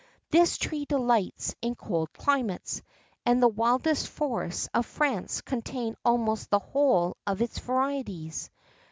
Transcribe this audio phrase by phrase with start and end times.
[0.31, 2.81] This tree delights in cold climates;
[3.23, 8.49] and the wildest forests of France contain almost the whole of its varieties.